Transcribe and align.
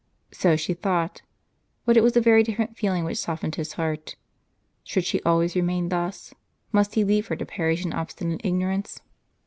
So 0.31 0.55
she 0.55 0.73
thought; 0.73 1.21
but 1.85 1.95
it 1.95 2.01
was 2.01 2.17
a 2.17 2.21
very 2.21 2.41
different 2.41 2.75
feeling 2.75 3.03
which 3.03 3.19
softened 3.19 3.53
his 3.53 3.73
heart. 3.73 4.15
Should 4.83 5.05
she 5.05 5.21
always 5.21 5.55
remain 5.55 5.89
thus? 5.89 6.33
Must 6.71 6.95
he 6.95 7.03
leave 7.03 7.27
her 7.27 7.35
to 7.35 7.45
perish 7.45 7.85
in 7.85 7.93
obstinate 7.93 8.41
ignorance 8.43 9.01